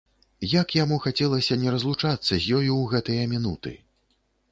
Як 0.51 0.71
яму 0.83 0.95
хацелася 1.03 1.57
не 1.63 1.73
разлучацца 1.75 2.31
з 2.31 2.39
ёю 2.57 2.71
ў 2.77 2.91
гэтыя 2.95 3.29
мінуты! 3.35 3.75